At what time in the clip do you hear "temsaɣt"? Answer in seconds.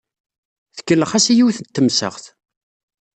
1.75-2.25